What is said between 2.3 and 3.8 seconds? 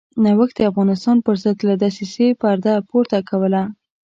پرده پورته کوله.